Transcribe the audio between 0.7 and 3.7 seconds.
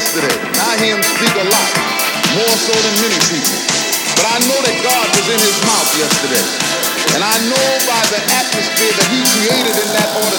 hear him speak a lot, more so than many people.